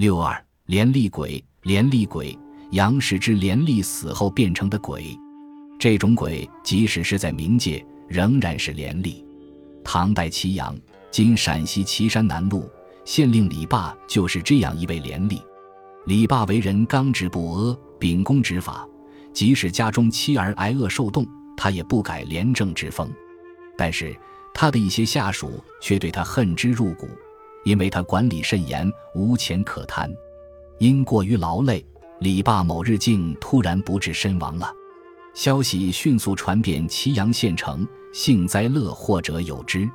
[0.00, 2.34] 六二连立鬼，连立鬼，
[2.70, 5.14] 杨氏之连立死后变成的鬼。
[5.78, 9.22] 这种鬼即使是在冥界，仍然是连立。
[9.84, 10.74] 唐代祁阳
[11.12, 12.66] （今陕西岐山南路）
[13.04, 15.38] 县令李霸就是这样一位连立。
[16.06, 18.88] 李霸为人刚直不阿，秉公执法，
[19.34, 21.26] 即使家中妻儿挨饿受冻，
[21.58, 23.12] 他也不改廉政之风。
[23.76, 24.16] 但是
[24.54, 27.06] 他的一些下属却对他恨之入骨，
[27.64, 30.10] 因为他管理甚严，无钱可贪。
[30.78, 31.84] 因过于劳累，
[32.20, 34.72] 李霸某日竟突然不治身亡了。
[35.34, 39.88] 消息迅速传遍祁阳县城，幸灾乐祸者有之。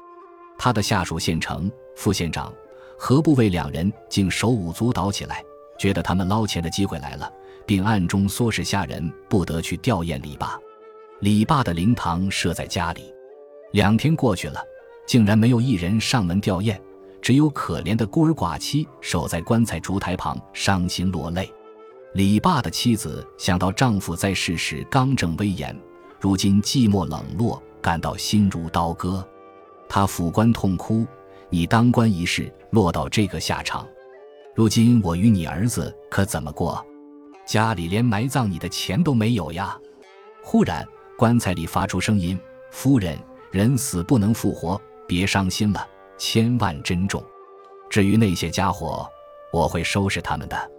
[0.57, 2.53] 他的下属县城副县长、
[2.97, 5.43] 何部尉两人竟手舞足蹈起来，
[5.77, 7.29] 觉得他们捞钱的机会来了，
[7.65, 10.57] 并暗中唆使下人不得去吊唁李霸。
[11.19, 13.13] 李霸的灵堂设在家里，
[13.73, 14.61] 两天过去了，
[15.05, 16.79] 竟然没有一人上门吊唁，
[17.25, 21.51] 只有可怜的孤儿寡妻守在棺材烛台旁，伤心落泪。
[22.13, 25.75] 李爸的妻子想到丈夫在世时刚正威严，
[26.19, 29.27] 如今寂寞冷落，感到心如刀割。
[29.89, 31.03] 她抚棺痛哭
[31.49, 33.87] ：“你当官一事落到这个下场，
[34.53, 36.85] 如今我与你儿子可怎么过？
[37.43, 39.75] 家里连埋葬你的钱都没有呀！”
[40.45, 42.39] 忽然，棺材里发出声音
[42.69, 43.17] ：“夫人，
[43.49, 47.23] 人死不能复活，别伤心了，千万珍重。
[47.89, 49.07] 至于那些家伙，
[49.51, 50.71] 我会收拾他们的。”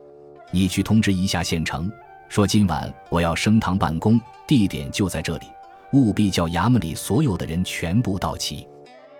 [0.53, 1.91] 你去通知一下县城，
[2.29, 5.47] 说今晚我要升堂办公，地点就在这里，
[5.93, 8.67] 务必叫衙门里所有的人全部到齐。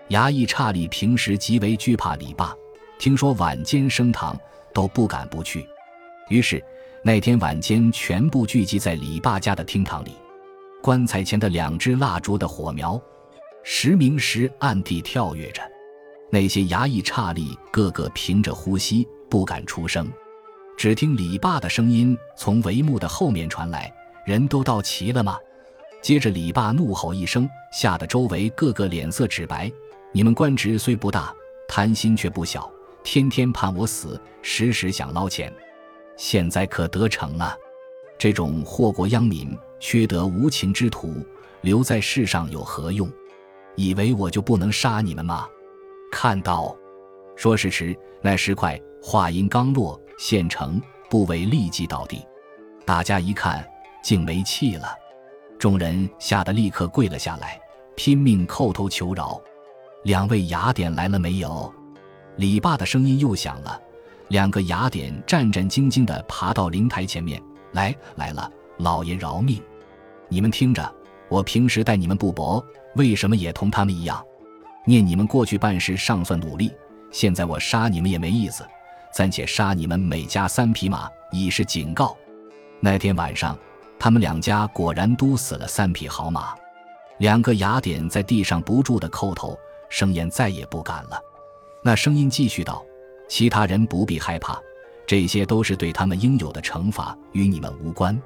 [0.09, 2.55] 衙役差吏平时极为惧怕李霸，
[2.97, 4.39] 听说晚间升堂，
[4.73, 5.67] 都不敢不去。
[6.29, 6.63] 于是
[7.03, 10.11] 那天晚间，全部聚集在李霸家的厅堂里。
[10.81, 12.99] 棺材前的两支蜡烛的火苗，
[13.63, 15.61] 时明时暗地跳跃着。
[16.29, 20.11] 那些衙役差吏个个屏着呼吸，不敢出声。
[20.77, 23.91] 只听李霸的声音从帷幕的后面传来
[24.25, 25.37] ：“人都到齐了吗？”
[26.03, 29.71] 接着李霸怒吼一声，吓得周围个个脸色纸白。
[30.11, 31.33] 你们官职虽不大，
[31.67, 32.69] 贪心却不小，
[33.03, 35.51] 天天盼我死，时时想捞钱，
[36.15, 37.57] 现在可得逞了。
[38.17, 41.25] 这种祸国殃民、缺德无情之徒，
[41.61, 43.11] 留在世上有何用？
[43.75, 45.47] 以为我就不能杀你们吗？
[46.19, 46.75] 看到，
[47.35, 50.01] 说时迟，那时快，话音刚落。
[50.17, 52.25] 县城部尉立即倒地，
[52.87, 53.63] 大家一看，
[54.01, 54.95] 竟没气了。
[55.59, 57.61] 众人吓得立刻跪了下来，
[57.95, 59.39] 拼命叩头求饶。
[60.05, 61.71] 两位雅典来了没有？
[62.37, 63.79] 李霸的声音又响了。
[64.29, 67.39] 两个雅典战战兢兢地爬到灵台前面
[67.73, 69.61] 来，来了，老爷饶命！
[70.29, 70.95] 你们听着，
[71.29, 74.19] 我平时待你们不薄，为什么也同他们一样？
[74.87, 76.71] 念你们过去办事尚算努力，
[77.11, 78.65] 现在我杀你们也没意思。
[79.13, 82.15] 暂且杀你们每家三匹马，以示警告。
[82.79, 83.57] 那天晚上，
[83.99, 86.55] 他们两家果然都死了三匹好马。
[87.17, 89.59] 两个雅典在地上不住的叩头，
[89.89, 91.19] 声言再也不敢了。
[91.83, 92.81] 那声音继续道
[93.27, 94.57] ：“其他人不必害怕，
[95.05, 98.17] 这些都是对他们应有的惩罚，与你们无关。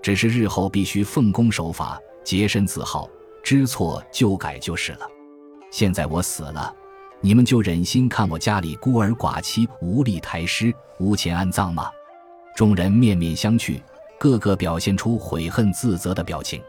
[0.00, 3.08] 只是日后必须奉公守法，洁身自好，
[3.42, 5.08] 知错就改就是了。
[5.70, 6.74] 现在我死了。”
[7.22, 11.90] 你们就忍心看我家里孤儿寡妻无力抬尸、无钱安葬吗？
[12.54, 13.80] 众人面面相觑，
[14.18, 16.62] 个个表现出悔恨自责的表情。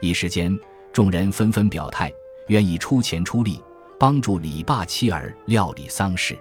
[0.00, 0.56] 一时间，
[0.92, 2.12] 众人纷纷表态，
[2.48, 3.60] 愿意出钱出力
[3.98, 6.38] 帮助李爸妻儿料理丧事。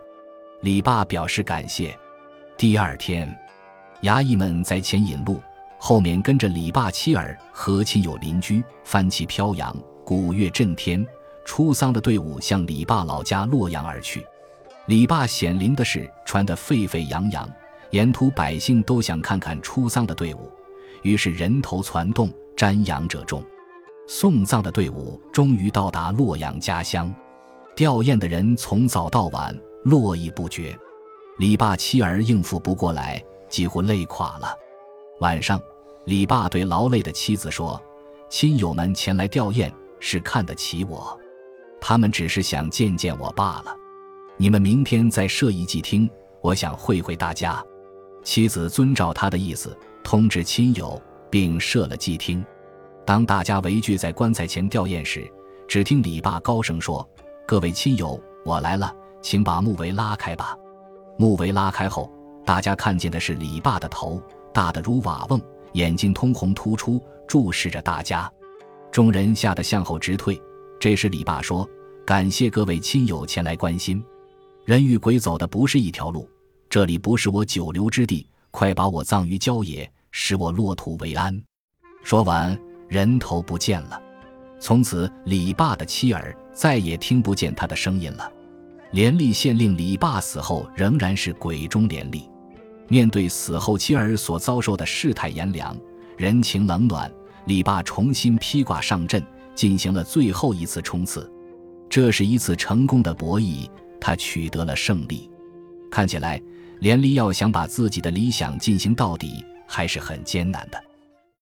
[0.61, 1.97] 李爸表示感谢。
[2.57, 3.33] 第二天，
[4.03, 5.41] 衙役们在前引路，
[5.79, 9.75] 后面跟着李爸妻儿和亲友邻居，帆旗飘扬，
[10.05, 11.07] 鼓乐震天。
[11.47, 14.23] 出丧的队伍向李霸老家洛阳而去，
[14.87, 17.49] 李霸显灵的事传得沸沸扬扬，
[17.91, 20.51] 沿途百姓都想看看出丧的队伍，
[21.03, 23.41] 于是人头攒动，瞻仰者众。
[24.07, 27.11] 送葬的队伍终于到达洛阳家乡，
[27.73, 30.77] 吊唁的人从早到晚络绎不绝，
[31.39, 34.53] 李霸妻儿应付不过来，几乎累垮了。
[35.21, 35.59] 晚上，
[36.03, 37.81] 李霸对劳累的妻子说
[38.29, 39.71] ：“亲友们前来吊唁，
[40.01, 41.17] 是看得起我。”
[41.79, 43.75] 他们只是想见见我罢了。
[44.37, 46.09] 你们明天再设一祭厅，
[46.41, 47.63] 我想会会大家。
[48.23, 52.45] 妻子遵照他的意思，通知亲友，并设了祭厅。
[53.05, 55.25] 当大家围聚在棺材前吊唁时，
[55.67, 57.07] 只听李霸高声说
[57.47, 60.57] ：“各位亲友，我来了，请把木围拉开吧。”
[61.17, 62.11] 木围拉开后，
[62.45, 64.21] 大家看见的是李霸的头，
[64.53, 65.41] 大得如瓦瓮，
[65.71, 68.29] 眼睛通红突出，注视着大家。
[68.91, 70.39] 众人吓得向后直退。
[70.79, 71.67] 这时，李霸说
[72.05, 74.03] ：“感谢各位亲友前来关心。
[74.63, 76.29] 人与鬼走的不是一条路，
[76.69, 81.41] 这里不是我久留之地，快把我葬于郊野，使我落土为安。”
[82.03, 82.57] 说完，
[82.87, 83.99] 人头不见了。
[84.59, 88.31] 从此，李霸的妻儿再也听不见他的声音了。
[88.91, 92.29] 连立县令李霸死后，仍然是鬼中连立。
[92.87, 95.75] 面对死后妻儿所遭受的世态炎凉、
[96.17, 97.11] 人情冷暖，
[97.45, 99.21] 李霸重新披挂上阵，
[99.57, 101.29] 进行了最后一次冲刺。
[101.89, 103.67] 这是一次成功的博弈，
[103.99, 105.29] 他取得了胜利。
[105.89, 106.39] 看起来，
[106.79, 110.79] 连立要想把自己的理想进行到底，还是很艰难的。